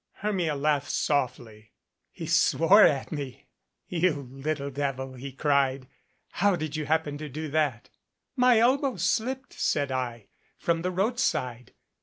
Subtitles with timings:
[0.13, 1.73] Hermia laughed softly.
[2.11, 3.45] "He swore at me.
[3.87, 5.87] 'You little devil,' he cried,
[6.31, 7.91] 'how did you happen to do that?'"
[8.35, 10.25] 'My elbow slipped,' said I,
[10.57, 11.73] from the roadside.